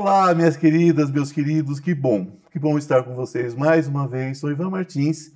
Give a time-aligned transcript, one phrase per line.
[0.00, 4.38] Olá, minhas queridas, meus queridos, que bom, que bom estar com vocês mais uma vez.
[4.38, 5.32] Sou Ivan Martins.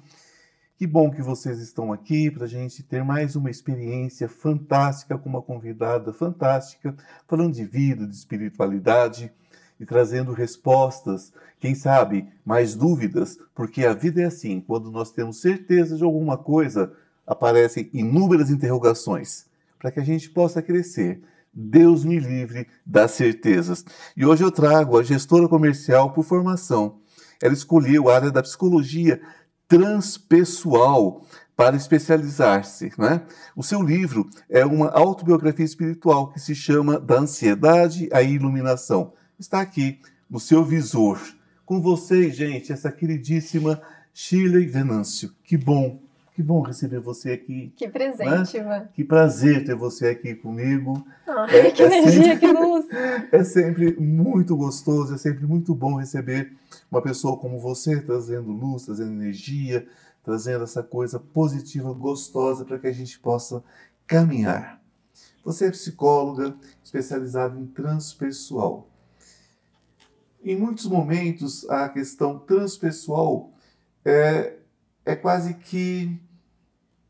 [0.79, 5.29] Que bom que vocês estão aqui para a gente ter mais uma experiência fantástica com
[5.29, 6.95] uma convidada fantástica,
[7.27, 9.33] falando de vida, de espiritualidade
[9.81, 15.41] e trazendo respostas, quem sabe mais dúvidas, porque a vida é assim, quando nós temos
[15.41, 16.93] certeza de alguma coisa,
[17.27, 19.45] aparecem inúmeras interrogações,
[19.81, 21.21] para que a gente possa crescer
[21.53, 23.85] Deus me livre das certezas.
[24.17, 27.01] E hoje eu trago a gestora comercial por formação.
[27.43, 29.21] Ela escolheu a área da psicologia
[29.69, 31.27] transpessoal
[31.57, 32.93] para especializar-se.
[32.99, 33.23] Né?
[33.55, 39.13] O seu livro é uma autobiografia espiritual que se chama Da Ansiedade à Iluminação.
[39.39, 41.21] Está aqui no seu visor.
[41.65, 43.81] Com vocês, gente, essa queridíssima
[44.13, 45.33] Shirley Venâncio.
[45.45, 46.02] Que bom
[46.35, 47.73] que bom receber você aqui.
[47.77, 48.61] Que presente, né?
[48.61, 48.89] Ivan.
[48.95, 51.07] Que prazer ter você aqui comigo.
[51.27, 52.87] Ai, é, que é energia, sempre, que luz.
[53.31, 56.53] É sempre muito gostoso, é sempre muito bom receber
[56.91, 59.87] uma pessoa como você, trazendo luz, trazendo energia,
[60.25, 63.63] trazendo essa coisa positiva, gostosa, para que a gente possa
[64.07, 64.81] caminhar.
[65.45, 68.89] Você é psicóloga especializada em transpessoal.
[70.43, 73.51] Em muitos momentos, a questão transpessoal
[74.05, 74.57] é,
[75.05, 76.21] é quase que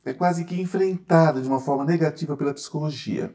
[0.04, 3.34] é quase que enfrentada de uma forma negativa pela psicologia.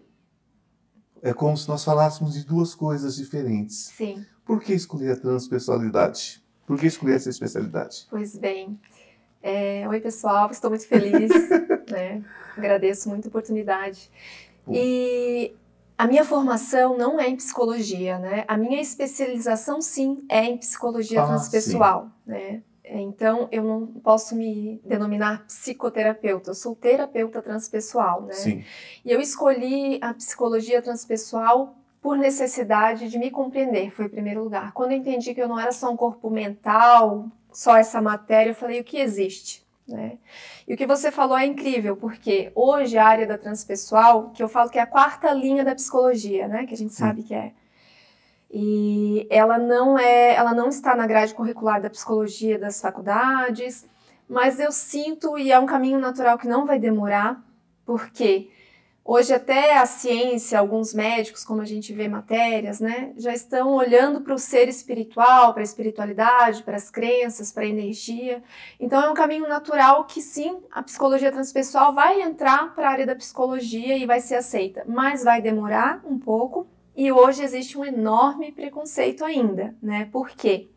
[1.22, 3.92] É como se nós falássemos de duas coisas diferentes.
[3.96, 4.26] Sim.
[4.46, 6.44] Por que escolher a transpessoalidade?
[6.66, 8.06] Por que escolher essa especialidade?
[8.10, 8.80] Pois bem.
[9.42, 9.88] É...
[9.88, 11.32] Oi, pessoal, estou muito feliz.
[11.90, 12.24] né?
[12.56, 14.12] Agradeço muito a oportunidade.
[14.70, 15.56] E
[15.98, 18.44] a minha formação não é em psicologia, né?
[18.48, 22.32] A minha especialização, sim, é em psicologia ah, transpessoal, sim.
[22.32, 22.64] né?
[22.90, 28.34] Então, eu não posso me denominar psicoterapeuta, eu sou terapeuta transpessoal, né?
[28.34, 28.64] Sim.
[29.04, 34.72] E eu escolhi a psicologia transpessoal por necessidade de me compreender, foi em primeiro lugar.
[34.72, 38.56] Quando eu entendi que eu não era só um corpo mental, só essa matéria, eu
[38.56, 39.66] falei, o que existe?
[39.88, 40.18] Né?
[40.68, 44.50] E o que você falou é incrível, porque hoje a área da transpessoal, que eu
[44.50, 46.66] falo que é a quarta linha da psicologia, né?
[46.66, 47.54] Que a gente sabe que é
[48.50, 53.86] e ela não é, ela não está na grade curricular da psicologia das faculdades,
[54.28, 57.44] mas eu sinto e é um caminho natural que não vai demorar,
[57.86, 58.50] porque
[59.04, 64.22] hoje até a ciência, alguns médicos, como a gente vê matérias, né, já estão olhando
[64.22, 68.42] para o ser espiritual, para a espiritualidade, para as crenças, para a energia.
[68.80, 73.06] Então é um caminho natural que sim, a psicologia transpessoal vai entrar para a área
[73.06, 77.86] da psicologia e vai ser aceita, mas vai demorar um pouco e hoje existe um
[77.86, 80.10] enorme preconceito ainda, né?
[80.12, 80.68] Por quê?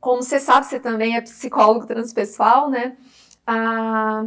[0.00, 2.96] Como você sabe, você também é psicólogo transpessoal, né?
[3.46, 4.26] A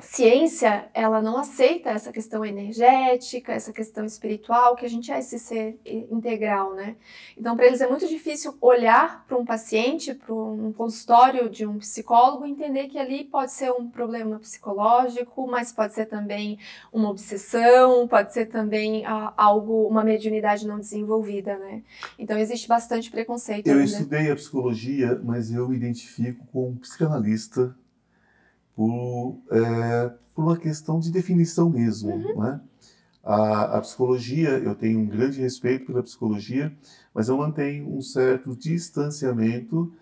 [0.00, 5.38] ciência, ela não aceita essa questão energética, essa questão espiritual, que a gente é esse
[5.38, 6.96] ser integral, né?
[7.36, 11.78] Então, para eles é muito difícil olhar para um paciente, para um consultório de um
[11.78, 16.58] psicólogo entender que ali pode ser um problema psicológico, mas pode ser também
[16.92, 21.82] uma obsessão, pode ser também ah, algo, uma mediunidade não desenvolvida, né?
[22.18, 23.66] Então, existe bastante preconceito.
[23.66, 23.84] Eu ainda.
[23.84, 27.74] estudei a psicologia, mas eu me identifico com um psicanalista
[28.78, 32.12] por, é, por uma questão de definição mesmo.
[32.12, 32.40] Uhum.
[32.40, 32.60] Né?
[33.24, 36.72] A, a, psicologia, eu tenho um grande respeito pela psicologia,
[37.12, 39.92] mas eu mantenho um certo distanciamento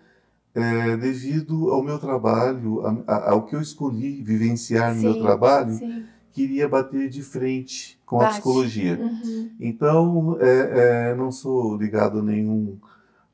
[0.53, 5.21] é, devido ao meu trabalho, a, a, ao que eu escolhi vivenciar no sim, meu
[5.23, 6.05] trabalho, sim.
[6.31, 8.29] queria bater de frente com Bate.
[8.29, 8.99] a psicologia.
[8.99, 9.51] Uhum.
[9.59, 12.77] Então, é, é, não sou ligado a nenhum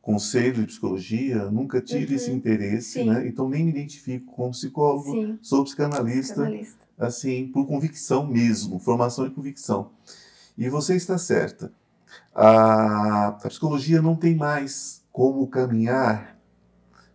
[0.04, 2.16] conselho de psicologia, nunca tive uhum.
[2.18, 3.26] esse interesse, né?
[3.26, 5.40] Então nem me identifico como psicólogo, Sim.
[5.42, 9.92] sou psicanalista, psicanalista, assim, por convicção mesmo, formação e convicção.
[10.58, 11.72] E você está certa.
[12.36, 16.38] A, a psicologia não tem mais como caminhar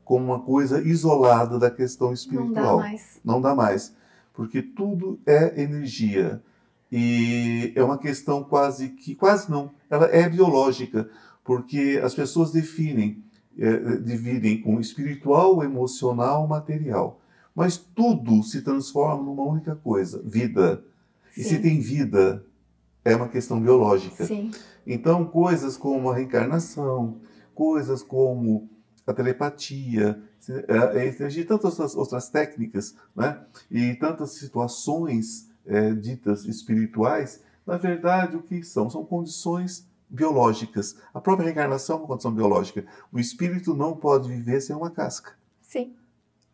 [0.02, 2.48] como uma coisa isolada da questão espiritual.
[2.54, 3.20] Não dá mais.
[3.22, 3.94] Não dá mais.
[4.32, 6.42] Porque tudo é energia.
[6.90, 11.10] E é uma questão quase que, quase não, ela é biológica
[11.48, 13.24] porque as pessoas definem,
[13.58, 17.22] é, dividem com espiritual, emocional, material.
[17.54, 20.84] Mas tudo se transforma numa única coisa: vida.
[21.32, 21.40] Sim.
[21.40, 22.44] E se tem vida,
[23.02, 24.26] é uma questão biológica.
[24.26, 24.50] Sim.
[24.86, 27.16] Então, coisas como a reencarnação,
[27.54, 28.68] coisas como
[29.06, 30.22] a telepatia,
[30.68, 33.40] a energia, tantas outras, outras técnicas, né?
[33.70, 38.90] e tantas situações é, ditas espirituais, na verdade, o que são?
[38.90, 40.96] São condições biológicas.
[41.12, 42.84] A própria reencarnação é uma condição biológica.
[43.12, 45.32] O espírito não pode viver sem uma casca.
[45.62, 45.94] Sim.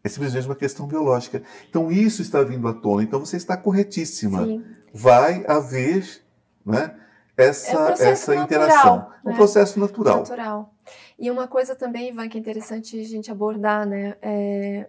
[0.03, 1.43] É simplesmente uma questão biológica.
[1.69, 3.03] Então isso está vindo à tona.
[3.03, 4.45] Então você está corretíssima.
[4.45, 4.65] Sim.
[4.93, 6.23] Vai haver
[6.65, 6.95] né,
[7.37, 9.13] essa, É um essa natural, interação.
[9.25, 9.37] Um né?
[9.37, 10.19] processo natural.
[10.19, 10.75] Natural.
[11.19, 14.17] E uma coisa também, Ivan, que é interessante a gente abordar, né?
[14.21, 14.89] É,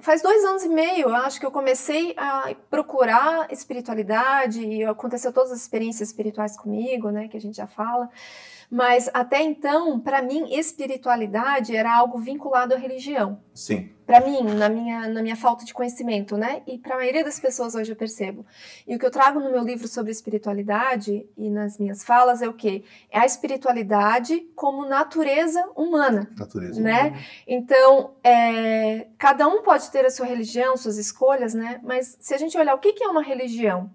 [0.00, 5.32] faz dois anos e meio, eu acho que eu comecei a procurar espiritualidade e aconteceu
[5.32, 7.28] todas as experiências espirituais comigo, né?
[7.28, 8.08] Que a gente já fala.
[8.74, 13.40] Mas até então, para mim, espiritualidade era algo vinculado à religião.
[13.54, 13.88] Sim.
[14.04, 16.60] Para mim, na minha, na minha falta de conhecimento, né?
[16.66, 18.44] E para a maioria das pessoas hoje eu percebo.
[18.84, 22.48] E o que eu trago no meu livro sobre espiritualidade e nas minhas falas é
[22.48, 22.82] o quê?
[23.12, 26.28] É a espiritualidade como natureza humana.
[26.36, 26.80] Natureza.
[26.80, 27.00] Né?
[27.00, 27.18] humana.
[27.46, 31.78] Então, é, cada um pode ter a sua religião, suas escolhas, né?
[31.84, 33.88] Mas se a gente olhar o que, que é uma religião?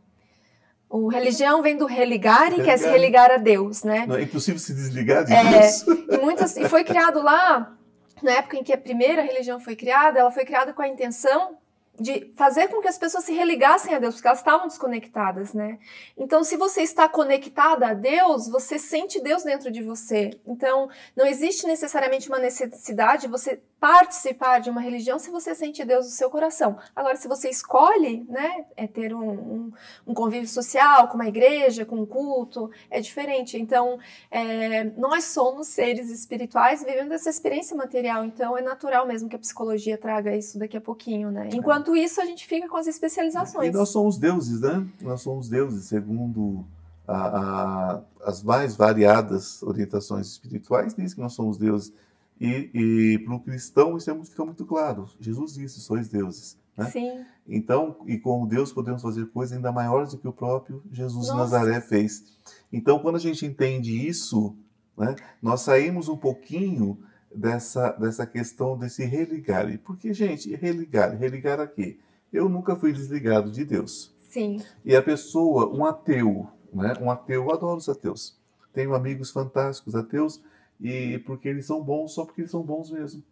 [0.90, 3.32] O religião vem do religar e quer se Religar.
[3.32, 4.06] a Deus, né?
[4.08, 5.82] Não é impossível se desligar de É, Deus.
[5.88, 7.78] E, muitas, e foi criado lá,
[8.24, 11.58] na época em que a primeira religião foi criada, ela foi criada com a intenção
[12.00, 15.78] de fazer com que as pessoas se religassem a Deus, porque elas estavam desconectadas, né?
[16.18, 20.32] Então, se você está conectada a Deus, você sente Deus dentro de você.
[20.48, 25.86] Então, não existe necessariamente uma necessidade de você participar de uma religião se você sente
[25.86, 26.78] Deus no seu coração.
[26.96, 29.72] Agora, se você escolhe, né, é ter um, um,
[30.08, 33.58] um convívio social com uma igreja, com um culto, é diferente.
[33.58, 33.98] Então,
[34.30, 39.40] é, nós somos seres espirituais vivendo essa experiência material, então é natural mesmo que a
[39.40, 41.50] psicologia traga isso daqui a pouquinho, né?
[41.54, 43.70] Enquanto isso, a gente fica com as especializações.
[43.70, 44.86] E nós somos deuses, né?
[45.02, 46.66] Nós somos deuses, segundo
[47.08, 51.94] a- a- as mais variadas orientações espirituais, diz que nós somos deuses.
[52.40, 55.06] E, e para o cristão isso é muito- fica muito claro.
[55.20, 56.58] Jesus disse, sois deuses.
[56.78, 56.86] Né?
[56.90, 61.26] Sim, Então, e como Deus podemos fazer coisas ainda maiores do que o próprio Jesus
[61.26, 61.58] de Nossa.
[61.58, 62.24] Nazaré fez.
[62.72, 64.56] Então, quando a gente entende isso,
[64.98, 66.98] né, nós saímos um pouquinho
[67.36, 69.70] dessa, dessa questão desse religar.
[69.70, 71.18] E por que, gente, religar?
[71.18, 72.00] Religar a quê?
[72.32, 74.16] Eu nunca fui desligado de Deus.
[74.30, 76.94] sim, E a pessoa, um ateu, né?
[77.02, 78.38] Um ateu, eu adoro os ateus.
[78.72, 80.42] Tenho amigos fantásticos ateus
[80.80, 83.24] e porque eles são bons só porque eles são bons mesmo,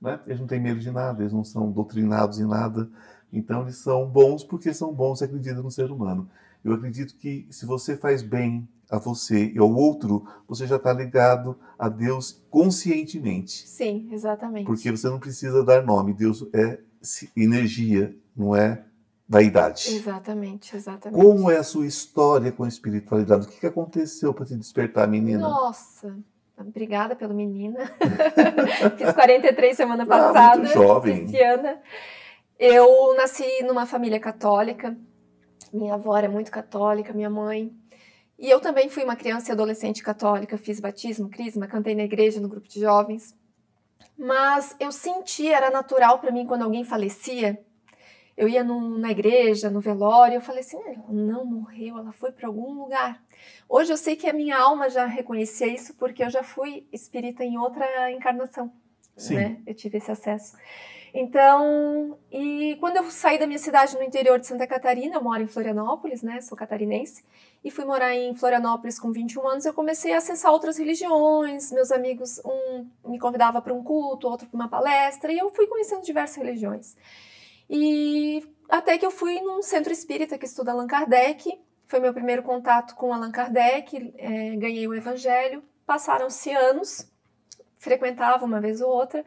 [0.00, 0.20] né?
[0.26, 2.88] Eles não têm medo de nada, eles não são doutrinados em nada.
[3.32, 6.28] Então eles são bons porque são bons e acreditam no ser humano.
[6.64, 10.92] Eu acredito que se você faz bem a você e ao outro, você já está
[10.92, 13.68] ligado a Deus conscientemente.
[13.68, 14.66] sim, exatamente.
[14.66, 16.12] Porque você não precisa dar nome.
[16.12, 16.80] Deus é
[17.36, 18.84] energia, não é
[19.28, 19.94] vaidade.
[19.94, 21.20] Exatamente, exatamente.
[21.20, 23.46] Como é a sua história com a espiritualidade?
[23.46, 25.40] O que que aconteceu para te despertar, menina?
[25.40, 26.16] Nossa,
[26.58, 27.78] obrigada pela menina.
[28.96, 30.58] Fiz 43 semana Ah, passada.
[30.58, 31.24] muito jovem.
[31.26, 31.80] Pisciana.
[32.58, 34.96] Eu nasci numa família católica.
[35.72, 37.72] Minha avó era muito católica, minha mãe.
[38.38, 42.40] E eu também fui uma criança e adolescente católica, fiz batismo, crisma, cantei na igreja,
[42.40, 43.34] no grupo de jovens.
[44.18, 47.58] Mas eu senti, era natural para mim quando alguém falecia.
[48.36, 52.32] Eu ia no- na igreja, no velório, eu falei assim: ela não morreu, ela foi
[52.32, 53.22] para algum lugar.
[53.68, 57.42] Hoje eu sei que a minha alma já reconhecia isso porque eu já fui espírita
[57.44, 58.70] em outra encarnação.
[59.16, 59.36] Sim.
[59.36, 59.60] Né?
[59.66, 60.54] Eu tive esse acesso.
[61.14, 65.42] Então, e quando eu saí da minha cidade no interior de Santa Catarina, eu moro
[65.42, 66.42] em Florianópolis, né?
[66.42, 67.24] Sou catarinense,
[67.64, 71.72] e fui morar em Florianópolis com 21 anos, eu comecei a acessar outras religiões.
[71.72, 75.66] Meus amigos, um me convidava para um culto, outro para uma palestra, e eu fui
[75.66, 76.94] conhecendo diversas religiões.
[77.68, 82.42] E até que eu fui num centro espírita que estuda Allan Kardec, foi meu primeiro
[82.42, 85.62] contato com Allan Kardec, é, ganhei o evangelho.
[85.86, 87.08] Passaram-se anos,
[87.78, 89.24] frequentava uma vez ou outra.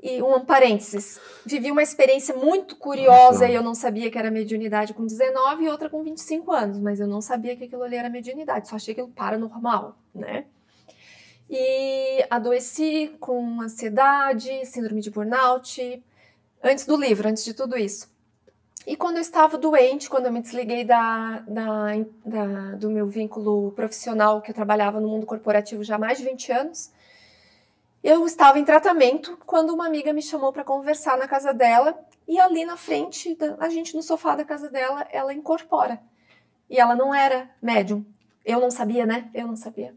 [0.00, 3.48] E um parênteses, vivi uma experiência muito curiosa Nossa.
[3.48, 7.00] e eu não sabia que era mediunidade com 19 e outra com 25 anos, mas
[7.00, 10.44] eu não sabia que aquilo ali era mediunidade, só achei aquilo paranormal, né?
[11.50, 16.00] E adoeci com ansiedade, síndrome de burnout,
[16.62, 18.08] antes do livro, antes de tudo isso.
[18.86, 21.86] E quando eu estava doente, quando eu me desliguei da, da,
[22.24, 26.24] da- do meu vínculo profissional, que eu trabalhava no mundo corporativo já há mais de
[26.24, 26.90] 20 anos,
[28.02, 32.38] eu estava em tratamento quando uma amiga me chamou para conversar na casa dela e
[32.40, 36.00] ali na frente, da- a gente no sofá da casa dela, ela incorpora.
[36.70, 38.04] E ela não era médium.
[38.44, 39.30] Eu não sabia, né?
[39.34, 39.94] Eu não sabia.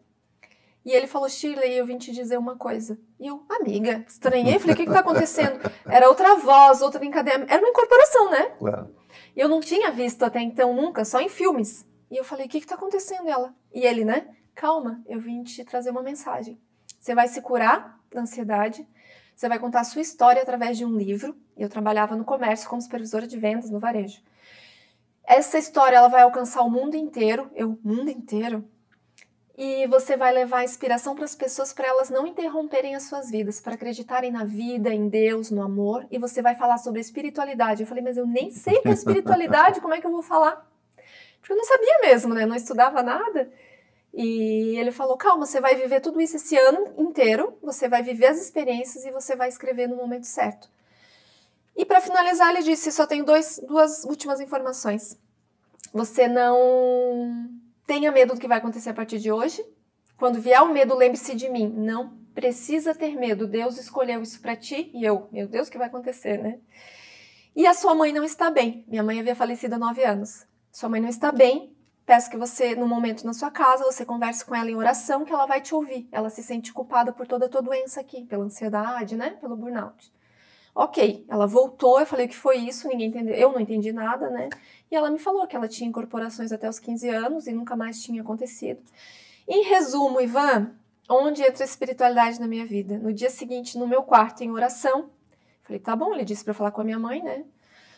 [0.84, 3.00] E ele falou, Shirley, eu vim te dizer uma coisa.
[3.20, 4.58] E eu, amiga, estranhei.
[4.58, 5.60] Falei, o que que tá acontecendo?
[5.86, 7.46] Era outra voz, outra brincadeira.
[7.48, 8.44] Era uma incorporação, né?
[8.58, 8.96] Claro.
[9.36, 11.88] E eu não tinha visto até então nunca, só em filmes.
[12.10, 13.28] E eu falei, o que que tá acontecendo?
[13.28, 14.28] E ela, e ele, né?
[14.56, 16.60] Calma, eu vim te trazer uma mensagem.
[17.00, 18.86] Você vai se curar da ansiedade,
[19.36, 21.36] você vai contar a sua história através de um livro.
[21.58, 24.22] Eu trabalhava no comércio como supervisora de vendas no varejo.
[25.24, 28.68] Essa história ela vai alcançar o mundo inteiro, eu, mundo inteiro.
[29.64, 33.62] E você vai levar inspiração para as pessoas para elas não interromperem as suas vidas,
[33.62, 36.04] para acreditarem na vida, em Deus, no amor.
[36.10, 37.84] E você vai falar sobre espiritualidade.
[37.84, 40.24] Eu falei, mas eu nem sei o que é espiritualidade, como é que eu vou
[40.24, 40.68] falar?
[41.40, 42.44] Porque eu não sabia mesmo, né?
[42.44, 43.52] Não estudava nada.
[44.12, 48.30] E ele falou: calma, você vai viver tudo isso esse ano inteiro, você vai viver
[48.30, 50.68] as experiências e você vai escrever no momento certo.
[51.76, 55.20] E para finalizar, ele disse: só tenho dois, duas últimas informações.
[55.94, 57.61] Você não
[57.92, 59.62] tenha medo do que vai acontecer a partir de hoje.
[60.16, 61.68] Quando vier o medo, lembre-se de mim.
[61.68, 63.46] Não precisa ter medo.
[63.46, 65.28] Deus escolheu isso para ti e eu.
[65.30, 66.60] Meu Deus, o que vai acontecer, né?
[67.54, 68.86] E a sua mãe não está bem.
[68.88, 70.48] Minha mãe havia falecido há nove anos.
[70.72, 71.76] Sua mãe não está bem.
[72.06, 75.34] Peço que você, no momento na sua casa, você converse com ela em oração, que
[75.34, 76.08] ela vai te ouvir.
[76.14, 79.32] Ela se sente culpada por toda a tua doença aqui, pela ansiedade, né?
[79.32, 80.14] Pelo burnout.
[80.74, 84.30] Ok, ela voltou, eu falei o que foi isso, ninguém entendeu, eu não entendi nada,
[84.30, 84.48] né?
[84.90, 88.02] E ela me falou que ela tinha incorporações até os 15 anos e nunca mais
[88.02, 88.82] tinha acontecido.
[89.48, 90.72] Em resumo, Ivan,
[91.10, 92.98] onde entra a espiritualidade na minha vida?
[92.98, 95.10] No dia seguinte, no meu quarto, em oração,
[95.64, 97.44] falei, tá bom, ele disse para falar com a minha mãe, né?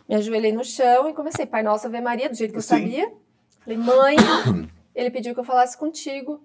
[0.10, 2.70] Me ajoelhei no chão e comecei, Pai Nosso, Ave Maria, do jeito que eu Sim.
[2.70, 3.13] sabia.
[3.60, 4.15] Falei, mãe,
[4.96, 6.44] ele pediu que eu falasse contigo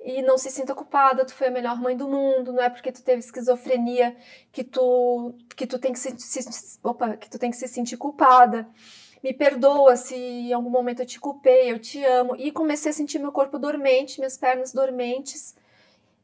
[0.00, 2.92] e não se sinta culpada, tu foi a melhor mãe do mundo, não é porque
[2.92, 4.16] tu teve esquizofrenia
[4.52, 7.96] que tu que tu tem que se, se opa, que tu tem que se sentir
[7.96, 8.68] culpada.
[9.22, 12.36] Me perdoa se em algum momento eu te culpei, eu te amo.
[12.36, 15.56] E comecei a sentir meu corpo dormente, minhas pernas dormentes.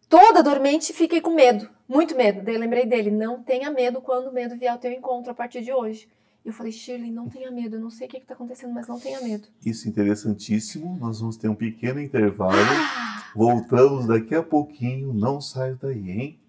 [0.09, 2.43] Toda dormente, fiquei com medo, muito medo.
[2.43, 5.63] Daí lembrei dele, não tenha medo quando o medo vier ao teu encontro a partir
[5.63, 6.09] de hoje.
[6.45, 9.01] Eu falei, Shirley, não tenha medo, eu não sei o que está acontecendo, mas não
[9.01, 9.49] tenha medo.
[9.65, 10.97] Isso é interessantíssimo.
[11.01, 12.53] Nós vamos ter um pequeno intervalo.
[12.53, 13.14] Ah!
[13.35, 15.13] Voltamos daqui a pouquinho.
[15.13, 16.41] Não saia daí, hein?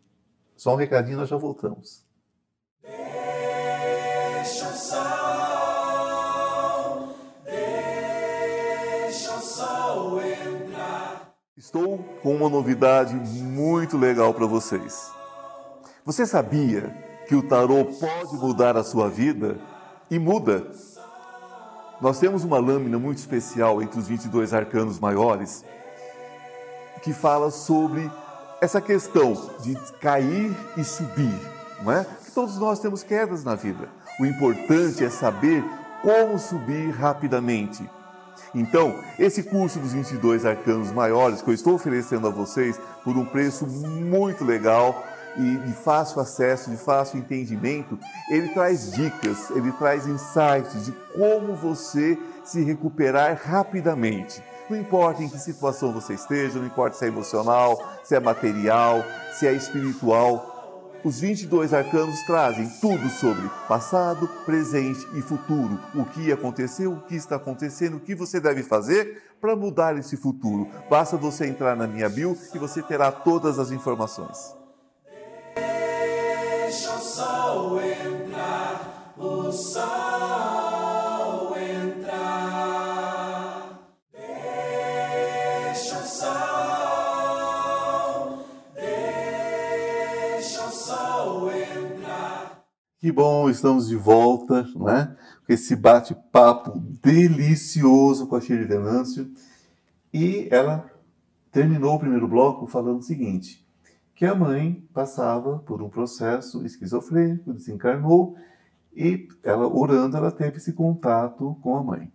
[0.56, 2.06] Só um recadinho, nós já voltamos.
[2.84, 5.00] Deixa o sol,
[7.44, 11.34] deixa o sol entrar.
[11.58, 15.12] Estou com uma novidade muito legal para vocês.
[16.06, 16.90] Você sabia
[17.28, 19.60] que o tarô pode mudar a sua vida?
[20.10, 20.68] e muda.
[22.02, 25.64] Nós temos uma lâmina muito especial entre os 22 arcanos maiores
[27.06, 28.12] que fala sobre
[28.60, 31.40] essa questão de cair e subir,
[31.84, 32.04] não é?
[32.34, 33.88] Todos nós temos quedas na vida.
[34.20, 35.64] O importante é saber
[36.02, 37.88] como subir rapidamente.
[38.56, 43.26] Então, esse curso dos 22 arcanos maiores que eu estou oferecendo a vocês por um
[43.26, 45.04] preço muito legal,
[45.38, 48.00] e de fácil acesso, de fácil entendimento,
[48.32, 54.42] ele traz dicas, ele traz insights de como você se recuperar rapidamente.
[54.70, 59.04] Não importa em que situação você esteja, não importa se é emocional, se é material,
[59.34, 60.54] se é espiritual,
[61.04, 65.80] os 22 arcanos trazem tudo sobre passado, presente e futuro.
[65.94, 70.18] O que aconteceu, o que está acontecendo, o que você deve fazer para mudar esse
[70.18, 70.68] futuro.
[70.90, 74.56] Basta você entrar na minha bio e você terá todas as informações
[77.16, 80.65] sol entrar, o sol
[93.06, 95.16] Que bom, estamos de volta, né?
[95.46, 99.32] Com esse bate-papo delicioso com a Shirley Venâncio.
[100.12, 100.90] E ela
[101.52, 103.64] terminou o primeiro bloco falando o seguinte:
[104.16, 108.36] que a mãe passava por um processo esquizofrênico, desencarnou
[108.96, 112.12] e ela orando ela teve esse contato com a mãe.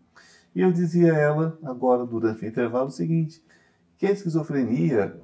[0.56, 3.40] E eu dizia a ela agora durante o intervalo o seguinte,
[3.96, 5.16] que a esquizofrenia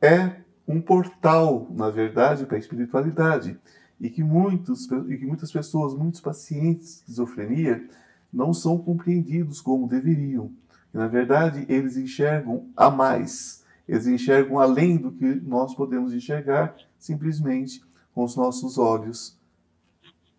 [0.00, 3.58] é um portal, na verdade, para a espiritualidade
[4.02, 7.88] e que muitos e que muitas pessoas, muitos pacientes de esquizofrenia
[8.30, 10.52] não são compreendidos como deveriam.
[10.92, 16.74] E, na verdade, eles enxergam a mais eles enxergam além do que nós podemos enxergar
[16.98, 19.38] simplesmente com os nossos olhos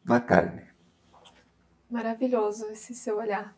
[0.03, 0.63] na carne.
[1.89, 3.55] Maravilhoso esse seu olhar.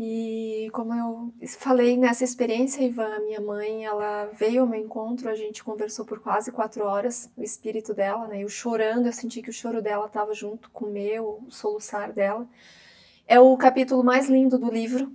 [0.00, 5.34] E como eu falei nessa experiência, Ivan, minha mãe, ela veio ao meu encontro, a
[5.34, 8.44] gente conversou por quase quatro horas, o espírito dela, né?
[8.44, 12.12] Eu chorando, eu senti que o choro dela estava junto com o meu, o soluçar
[12.12, 12.48] dela.
[13.26, 15.12] É o capítulo mais lindo do livro,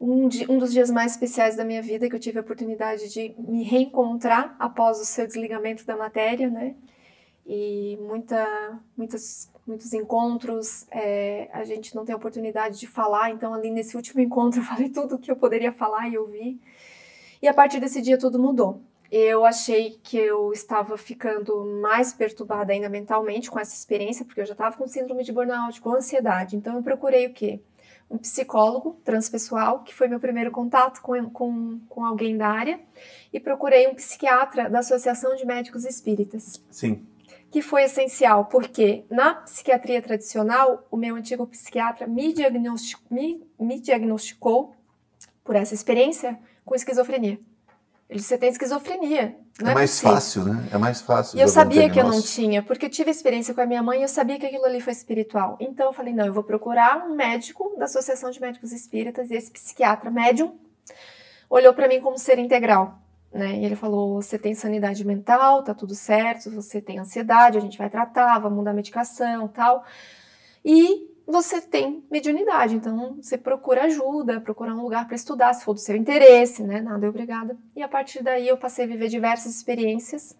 [0.00, 3.36] um, um dos dias mais especiais da minha vida, que eu tive a oportunidade de
[3.38, 6.74] me reencontrar após o seu desligamento da matéria, né?
[7.46, 13.70] E muita, muitas, muitos encontros, é, a gente não tem oportunidade de falar, então ali
[13.70, 16.60] nesse último encontro eu falei tudo que eu poderia falar e ouvir.
[17.40, 18.80] E a partir desse dia tudo mudou.
[19.10, 24.46] Eu achei que eu estava ficando mais perturbada ainda mentalmente com essa experiência, porque eu
[24.46, 26.56] já estava com síndrome de burnout, com ansiedade.
[26.56, 27.60] Então eu procurei o quê?
[28.10, 32.80] um psicólogo transpessoal, que foi meu primeiro contato com, com, com alguém da área,
[33.32, 36.62] e procurei um psiquiatra da Associação de Médicos Espíritas.
[36.70, 37.04] Sim.
[37.54, 43.78] Que foi essencial, porque na psiquiatria tradicional, o meu antigo psiquiatra me, diagnosticou, me, me
[43.78, 44.74] diagnosticou
[45.44, 47.38] por essa experiência com esquizofrenia.
[48.10, 49.36] Ele disse, você tem esquizofrenia.
[49.60, 50.14] Não é, é mais possível.
[50.14, 50.68] fácil, né?
[50.72, 51.38] É mais fácil.
[51.38, 54.00] E eu sabia que eu não tinha, porque eu tive experiência com a minha mãe
[54.00, 55.56] e eu sabia que aquilo ali foi espiritual.
[55.60, 59.36] Então eu falei, não, eu vou procurar um médico da Associação de Médicos Espíritas e
[59.36, 60.58] esse psiquiatra médium
[61.48, 62.98] olhou para mim como ser integral.
[63.34, 63.58] Né?
[63.58, 67.76] E ele falou: você tem sanidade mental, tá tudo certo, você tem ansiedade, a gente
[67.76, 69.84] vai tratar, vamos dar medicação tal.
[70.64, 75.74] E você tem mediunidade, então você procura ajuda, procura um lugar para estudar, se for
[75.74, 76.80] do seu interesse, né?
[76.80, 77.56] Nada é obrigada.
[77.74, 80.38] E a partir daí eu passei a viver diversas experiências.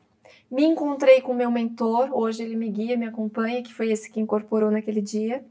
[0.48, 4.20] Me encontrei com meu mentor, hoje ele me guia, me acompanha, que foi esse que
[4.20, 5.44] incorporou naquele dia.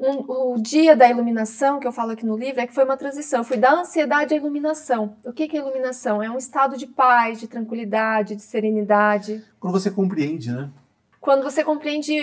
[0.00, 2.96] Um, o dia da iluminação, que eu falo aqui no livro, é que foi uma
[2.96, 3.40] transição.
[3.40, 5.14] Eu fui da ansiedade à iluminação.
[5.24, 6.22] O que, que é iluminação?
[6.22, 9.44] É um estado de paz, de tranquilidade, de serenidade.
[9.60, 10.70] Quando você compreende, né?
[11.20, 12.14] Quando você compreende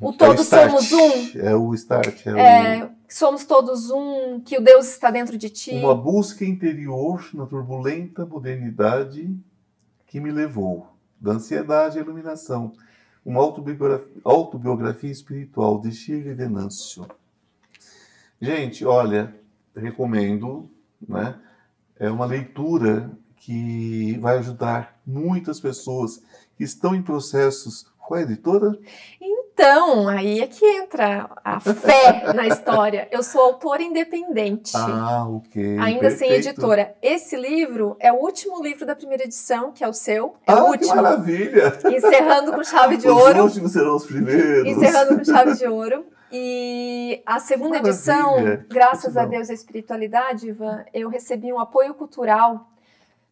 [0.00, 1.38] o todos somos um.
[1.38, 2.26] É o start.
[2.26, 2.90] É, é o...
[3.08, 5.72] Somos todos um, que o Deus está dentro de ti.
[5.72, 9.32] Uma busca interior na turbulenta modernidade
[10.06, 10.88] que me levou
[11.20, 12.72] da ansiedade à iluminação.
[13.24, 17.06] Uma autobiografia, autobiografia espiritual de Shirley Venâncio.
[18.40, 19.34] Gente, olha,
[19.76, 20.70] recomendo,
[21.06, 21.38] né?
[21.98, 26.22] É uma leitura que vai ajudar muitas pessoas
[26.56, 27.86] que estão em processos.
[27.98, 28.78] Qual é a editora?
[30.08, 33.08] Aí é que entra a fé na história.
[33.10, 34.72] Eu sou autora independente.
[34.74, 35.78] Ah, ok.
[35.78, 36.18] Ainda perfeito.
[36.18, 36.94] sem editora.
[37.02, 40.34] Esse livro é o último livro da primeira edição, que é o seu.
[40.46, 40.90] É ah, o último.
[40.90, 41.78] Que maravilha!
[41.84, 43.38] Encerrando com chave de os ouro.
[43.44, 44.66] Os últimos serão os primeiros.
[44.66, 46.04] Encerrando com chave de ouro.
[46.32, 48.36] E a segunda edição,
[48.68, 52.68] graças a Deus e a espiritualidade, Ivan, eu recebi um apoio cultural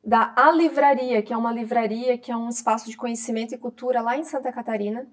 [0.05, 4.01] da A Livraria, que é uma livraria que é um espaço de conhecimento e cultura
[4.01, 5.07] lá em Santa Catarina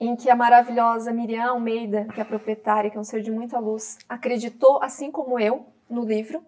[0.00, 3.30] em que a maravilhosa Miriam Almeida, que é a proprietária, que é um ser de
[3.30, 6.42] muita luz, acreditou, assim como eu, no livro,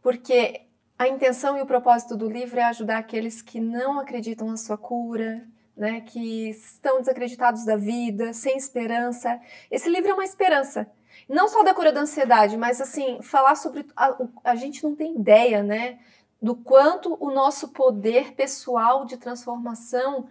[0.00, 0.60] porque
[0.96, 4.78] a intenção e o propósito do livro é ajudar aqueles que não acreditam na sua
[4.78, 5.44] cura,
[5.76, 9.40] né, que estão desacreditados da vida, sem esperança.
[9.68, 10.88] Esse livro é uma esperança,
[11.28, 15.16] não só da cura da ansiedade, mas assim, falar sobre a, a gente não tem
[15.16, 15.98] ideia, né,
[16.40, 20.28] do quanto o nosso poder pessoal de transformação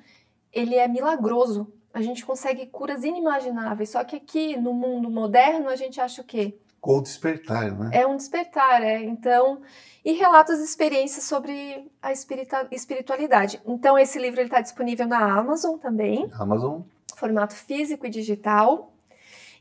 [0.54, 3.90] ele é milagroso a gente consegue curas inimagináveis.
[3.90, 6.58] Só que aqui no mundo moderno a gente acha o quê?
[6.82, 7.92] Com o despertar, né?
[7.94, 9.02] É um despertar, é.
[9.02, 9.62] Então,
[10.04, 13.62] e relata as experiências sobre a espiritualidade.
[13.66, 16.30] Então, esse livro está disponível na Amazon também.
[16.34, 16.82] Amazon.
[17.16, 18.93] Formato físico e digital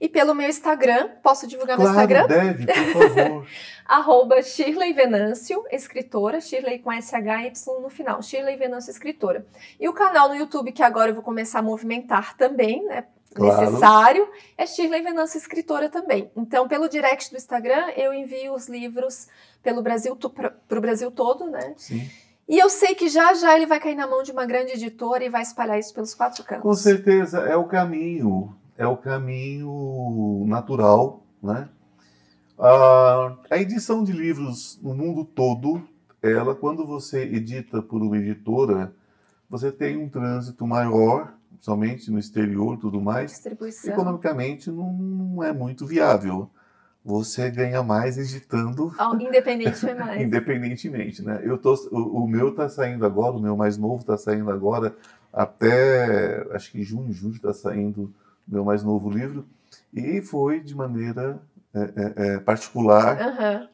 [0.02, 1.10] e pelo meu Instagram.
[1.22, 2.26] Posso divulgar claro, meu Instagram?
[2.26, 3.46] deve, por favor.
[3.86, 9.46] Arroba Shirley Venâncio, escritora, Shirley com SHY no final, Shirley Venâncio, escritora.
[9.78, 13.04] E o canal no YouTube, que agora eu vou começar a movimentar também, né?
[13.32, 13.62] Claro.
[13.62, 16.30] necessário, é Shirley Venâncio, escritora também.
[16.36, 19.28] Então, pelo direct do Instagram, eu envio os livros
[19.62, 21.74] pelo Brasil, para o Brasil todo, né?
[21.78, 22.10] Sim.
[22.48, 25.24] E eu sei que já já ele vai cair na mão de uma grande editora
[25.24, 26.62] e vai espalhar isso pelos quatro cantos.
[26.62, 31.68] Com certeza, é o caminho é o caminho natural, né?
[32.58, 35.82] A, a edição de livros no mundo todo,
[36.22, 38.94] ela, quando você edita por uma editora,
[39.50, 43.32] você tem um trânsito maior, somente no exterior, tudo mais.
[43.32, 43.92] Distribuição.
[43.92, 46.48] Economicamente não, é muito viável.
[47.04, 48.94] Você ganha mais editando.
[49.20, 50.22] Independentemente mais.
[50.22, 51.40] Independentemente, né?
[51.42, 54.94] Eu tô, o, o meu está saindo agora, o meu mais novo está saindo agora,
[55.32, 58.14] até acho que junho, julho está saindo
[58.46, 59.46] meu mais novo livro,
[59.92, 61.40] e foi de maneira
[61.74, 63.18] é, é, é, particular,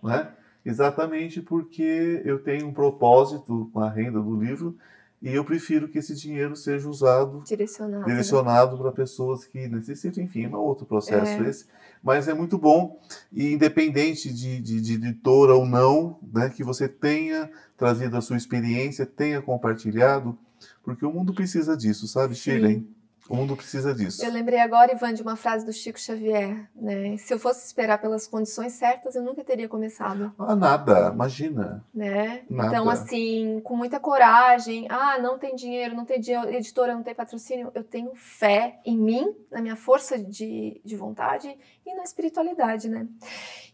[0.02, 0.08] uhum.
[0.08, 0.28] né?
[0.64, 4.76] exatamente porque eu tenho um propósito com a renda do livro
[5.20, 8.06] e eu prefiro que esse dinheiro seja usado, direcionado, né?
[8.06, 8.82] direcionado né?
[8.82, 11.48] para pessoas que necessitam, enfim, é outro processo é.
[11.48, 11.66] esse.
[12.00, 13.00] Mas é muito bom,
[13.32, 18.36] e independente de, de, de, editora ou não, né, que você tenha trazido a sua
[18.36, 20.38] experiência, tenha compartilhado,
[20.84, 22.86] porque o mundo precisa disso, sabe, Shirley?
[23.28, 24.24] O mundo precisa disso.
[24.24, 27.16] Eu lembrei agora, Ivan, de uma frase do Chico Xavier, né?
[27.18, 30.32] Se eu fosse esperar pelas condições certas, eu nunca teria começado.
[30.38, 31.84] Ah, nada, imagina.
[31.94, 32.42] Né?
[32.48, 32.68] Nada.
[32.68, 36.18] Então, assim, com muita coragem, ah, não tem dinheiro, não tem
[36.52, 41.54] editora, não tem patrocínio, eu tenho fé em mim, na minha força de, de vontade
[41.84, 43.06] e na espiritualidade, né?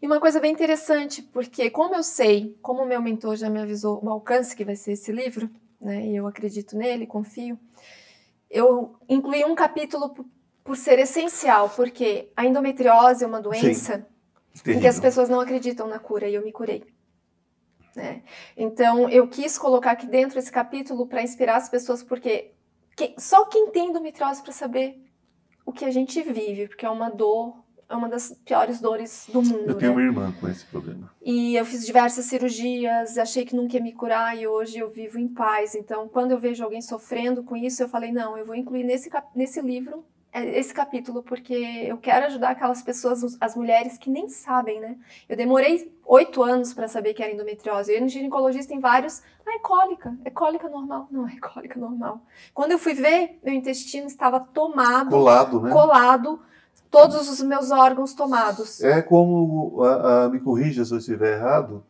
[0.01, 3.61] E uma coisa bem interessante, porque como eu sei, como o meu mentor já me
[3.61, 6.05] avisou o alcance que vai ser esse livro, né?
[6.07, 7.57] E eu acredito nele, confio
[8.49, 10.13] eu incluí um capítulo
[10.63, 14.07] por ser essencial, porque a endometriose é uma doença
[14.53, 14.71] Sim.
[14.71, 16.83] em que as pessoas não acreditam na cura e eu me curei.
[17.95, 18.23] Né?
[18.57, 22.53] Então, eu quis colocar aqui dentro esse capítulo para inspirar as pessoas, porque
[23.17, 25.01] só quem tem endometriose para saber
[25.65, 29.41] o que a gente vive, porque é uma dor, é uma das piores dores do
[29.41, 29.69] mundo.
[29.69, 29.97] Eu tenho né?
[29.97, 31.11] uma irmã com esse problema.
[31.23, 35.19] E eu fiz diversas cirurgias, achei que nunca ia me curar e hoje eu vivo
[35.19, 35.75] em paz.
[35.75, 39.09] Então, quando eu vejo alguém sofrendo com isso, eu falei: não, eu vou incluir nesse,
[39.35, 40.03] nesse livro
[40.35, 44.97] é, esse capítulo, porque eu quero ajudar aquelas pessoas, as mulheres que nem sabem, né?
[45.29, 47.89] Eu demorei oito anos para saber que era endometriose.
[47.89, 49.23] Eu ia no ginecologista em vários.
[49.47, 50.13] Ah, é cólica.
[50.25, 51.07] É cólica normal.
[51.09, 52.21] Não, é cólica normal.
[52.53, 55.09] Quando eu fui ver, meu intestino estava tomado.
[55.09, 55.71] Colado, né?
[55.71, 56.41] Colado.
[56.89, 58.81] Todos os meus órgãos tomados.
[58.81, 61.83] É como, a, a, me corrija se eu estiver errado,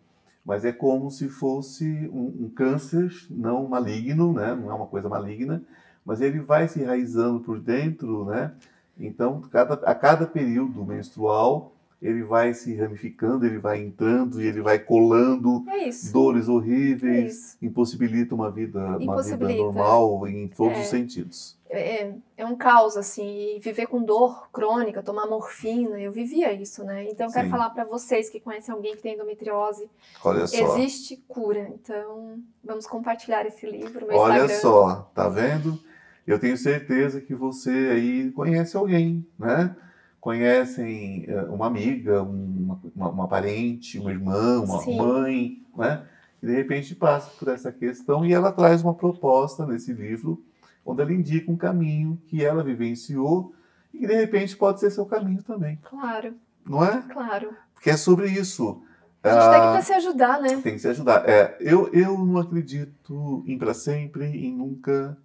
[0.43, 4.55] mas é como se fosse um, um câncer não maligno, né?
[4.55, 5.61] Não é uma coisa maligna,
[6.05, 8.51] mas ele vai se enraizando por dentro, né?
[8.97, 14.61] Então, cada, a cada período menstrual, ele vai se ramificando, ele vai entrando e ele
[14.61, 20.81] vai colando é dores horríveis, é impossibilita uma vida, uma vida normal em todos é.
[20.81, 21.54] os sentidos.
[21.67, 26.83] É, é, um caos, assim, e viver com dor crônica, tomar morfina, eu vivia isso,
[26.83, 27.05] né?
[27.09, 27.51] Então, eu quero Sim.
[27.51, 29.89] falar para vocês que conhecem alguém que tem endometriose.
[30.23, 30.55] Olha só.
[30.77, 34.05] Existe cura, então vamos compartilhar esse livro.
[34.11, 34.59] Olha Instagram.
[34.59, 35.79] só, tá vendo?
[36.25, 39.75] Eu tenho certeza que você aí conhece alguém, né?
[40.19, 44.97] Conhecem eh, uma amiga, uma, uma, uma parente, um irmão, uma Sim.
[44.97, 46.03] mãe, né?
[46.41, 50.43] E de repente passa por essa questão e ela traz uma proposta nesse livro,
[50.85, 53.53] onde ela indica um caminho que ela vivenciou
[53.93, 55.79] e que de repente pode ser seu caminho também.
[55.83, 56.35] Claro.
[56.67, 57.01] Não é?
[57.01, 57.53] Claro.
[57.73, 58.81] Porque é sobre isso.
[59.23, 60.49] A gente ah, tem que se ajudar, né?
[60.61, 61.27] Tem que se ajudar.
[61.27, 65.17] É, eu, eu não acredito em para sempre, em nunca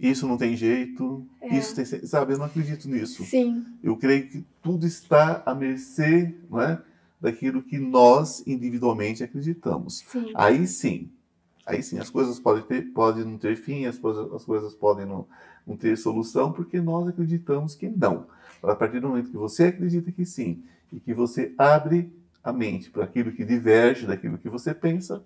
[0.00, 1.54] isso não tem jeito, é.
[1.54, 3.22] isso tem, sabe, eu não acredito nisso.
[3.22, 3.66] Sim.
[3.82, 6.80] Eu creio que tudo está à mercê, não é,
[7.20, 10.02] daquilo que nós individualmente acreditamos.
[10.08, 10.32] Sim.
[10.34, 11.10] Aí sim,
[11.66, 15.06] aí sim, as coisas podem ter, podem não ter fim, as coisas, as coisas podem
[15.06, 15.26] não,
[15.66, 18.26] não ter solução, porque nós acreditamos que não.
[18.62, 22.90] A partir do momento que você acredita que sim, e que você abre a mente
[22.90, 25.24] para aquilo que diverge daquilo que você pensa,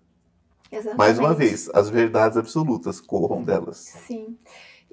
[0.70, 0.99] Exatamente.
[0.99, 3.77] Mais uma vez, as verdades absolutas corram delas.
[4.07, 4.37] Sim.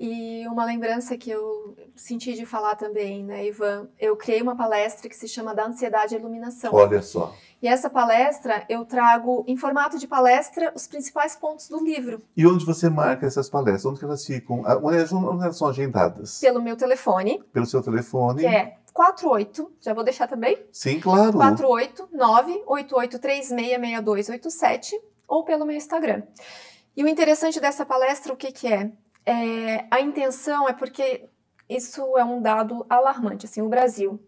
[0.04, 3.88] E uma lembrança que eu senti de falar também, né, Ivan?
[4.00, 6.74] Eu criei uma palestra que se chama Da Ansiedade à Iluminação.
[6.74, 7.36] Olha só.
[7.62, 12.20] E essa palestra eu trago em formato de palestra os principais pontos do livro.
[12.36, 13.86] E onde você marca essas palestras?
[13.86, 14.64] Onde elas ficam?
[14.66, 16.40] Ah, onde elas são agendadas?
[16.40, 17.40] Pelo meu telefone.
[17.54, 18.42] Pelo seu telefone.
[18.42, 20.58] Que é 48, já vou deixar também?
[20.72, 21.34] Sim, claro.
[21.34, 24.94] 489 88366287
[25.28, 26.24] ou pelo meu Instagram.
[26.98, 28.92] E o interessante dessa palestra, o que, que é?
[29.26, 29.86] É?
[29.92, 31.30] A intenção é porque
[31.70, 33.46] isso é um dado alarmante.
[33.46, 34.20] Assim, o Brasil,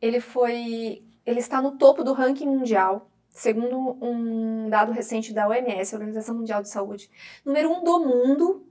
[0.00, 5.94] ele foi, ele está no topo do ranking mundial, segundo um dado recente da OMS,
[5.94, 7.10] Organização Mundial de Saúde,
[7.44, 8.66] número um do mundo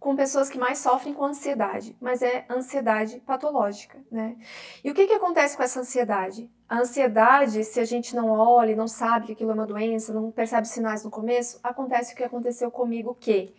[0.00, 4.36] com pessoas que mais sofrem com ansiedade, mas é ansiedade patológica, né?
[4.84, 6.50] E o que, que acontece com essa ansiedade?
[6.68, 10.30] A ansiedade, se a gente não olha, não sabe que aquilo é uma doença, não
[10.30, 13.54] percebe sinais no começo, acontece o que aconteceu comigo, que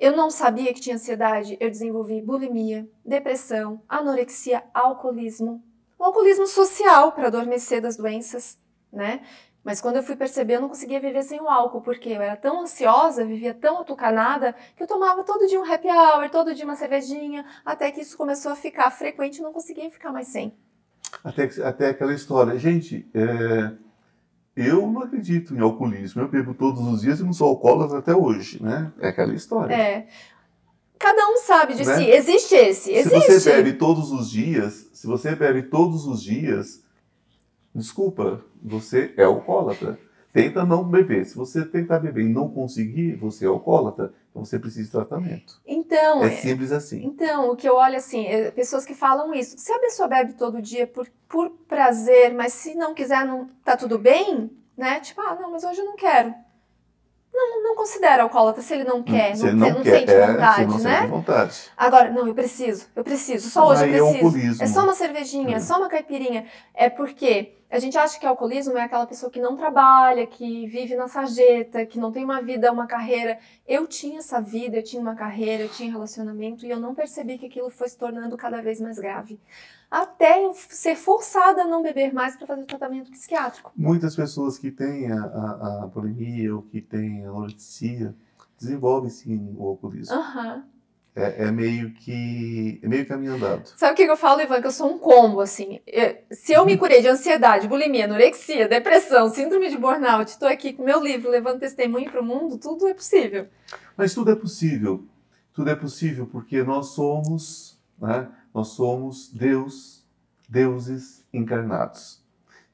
[0.00, 5.62] eu não sabia que tinha ansiedade, eu desenvolvi bulimia, depressão, anorexia, alcoolismo,
[5.98, 8.58] o alcoolismo social para adormecer das doenças,
[8.90, 9.20] né?
[9.62, 12.34] Mas quando eu fui perceber, eu não conseguia viver sem o álcool, porque eu era
[12.34, 16.64] tão ansiosa, vivia tão atucanada, que eu tomava todo dia um happy hour, todo dia
[16.64, 20.56] uma cervejinha, até que isso começou a ficar frequente e não conseguia ficar mais sem.
[21.22, 22.58] Até, até aquela história.
[22.58, 23.72] Gente, é,
[24.66, 26.22] eu não acredito em alcoolismo.
[26.22, 28.92] Eu bebo todos os dias e não sou alcoólatra até hoje, né?
[29.00, 29.74] É aquela história.
[29.74, 30.06] É.
[30.98, 31.96] Cada um sabe de né?
[31.96, 32.04] si.
[32.10, 32.92] Existe esse.
[32.92, 33.32] Existe.
[33.32, 36.82] Se você bebe todos os dias, se você bebe todos os dias,
[37.74, 39.98] Desculpa, você é alcoólatra.
[40.32, 41.24] Tenta não beber.
[41.24, 44.12] Se você tentar beber e não conseguir, você é alcoólatra.
[44.30, 45.60] Então você precisa de tratamento.
[45.66, 46.22] Então.
[46.22, 47.04] É, é simples assim.
[47.04, 49.58] Então, o que eu olho assim, é pessoas que falam isso.
[49.58, 53.76] Se a pessoa bebe todo dia por, por prazer, mas se não quiser, não tá
[53.76, 55.00] tudo bem, né?
[55.00, 56.32] Tipo, ah, não, mas hoje eu não quero.
[57.32, 60.26] Não, não considera alcoólatra se ele não quer, se não, não, não quer, sente é,
[60.26, 60.98] vontade, não né?
[60.98, 61.60] Sente vontade.
[61.76, 64.62] Agora, não, eu preciso, eu preciso, só hoje Aí eu é preciso.
[64.62, 66.46] É, é só uma cervejinha, é só uma caipirinha.
[66.74, 70.96] É porque a gente acha que alcoolismo é aquela pessoa que não trabalha, que vive
[70.96, 73.38] na sarjeta, que não tem uma vida, uma carreira.
[73.66, 77.38] Eu tinha essa vida, eu tinha uma carreira, eu tinha relacionamento e eu não percebi
[77.38, 79.38] que aquilo foi se tornando cada vez mais grave.
[79.88, 83.72] Até eu ser forçada a não beber mais para fazer tratamento psiquiátrico.
[83.76, 88.14] Muitas pessoas que têm a, a, a bulimia ou que têm anorexia
[88.58, 90.16] desenvolvem sim o alcoolismo.
[90.16, 90.62] Uhum.
[91.14, 93.66] É, é, meio que é meio caminho andado.
[93.76, 94.60] Sabe o que eu falo, Ivan?
[94.60, 95.80] Que eu sou um combo, assim.
[96.30, 100.84] se eu me curei de ansiedade, bulimia, anorexia, depressão, síndrome de burnout, estou aqui com
[100.84, 103.48] meu livro levando testemunho para o mundo, tudo é possível.
[103.96, 105.04] Mas tudo é possível.
[105.52, 108.28] Tudo é possível porque nós somos, né?
[108.54, 110.06] nós somos Deus,
[110.48, 112.22] deuses encarnados.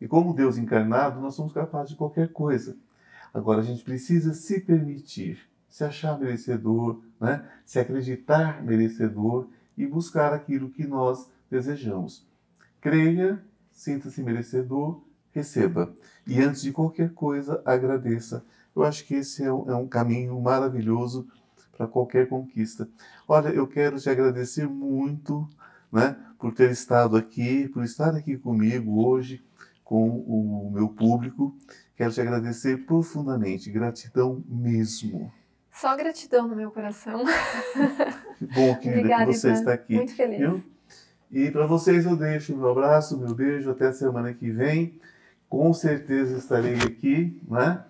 [0.00, 2.76] E como Deus encarnado, nós somos capazes de qualquer coisa.
[3.32, 5.40] Agora a gente precisa se permitir,
[5.76, 7.46] se achar merecedor, né?
[7.66, 12.26] se acreditar merecedor e buscar aquilo que nós desejamos.
[12.80, 15.92] Creia, sinta-se merecedor, receba.
[16.26, 18.42] E antes de qualquer coisa, agradeça.
[18.74, 21.28] Eu acho que esse é um, é um caminho maravilhoso
[21.76, 22.88] para qualquer conquista.
[23.28, 25.46] Olha, eu quero te agradecer muito
[25.92, 29.44] né, por ter estado aqui, por estar aqui comigo hoje,
[29.84, 31.54] com o meu público.
[31.94, 35.30] Quero te agradecer profundamente, gratidão mesmo.
[35.80, 37.24] Só gratidão no meu coração.
[38.38, 39.58] Que bom, querida, Obrigada, que você Ivan.
[39.58, 39.94] está aqui.
[39.94, 40.38] Muito feliz.
[40.38, 40.62] Viu?
[41.30, 44.98] E para vocês eu deixo o meu abraço, meu beijo, até semana que vem.
[45.48, 47.84] Com certeza estarei aqui, né?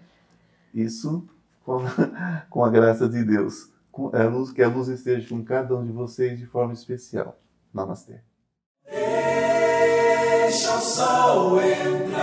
[0.75, 1.29] Isso
[1.65, 3.71] com a, com a graça de Deus.
[3.93, 7.39] Com a luz, que a luz esteja com cada um de vocês de forma especial.
[7.73, 8.21] Namastê.
[8.91, 12.16] Deixa o sol entrar.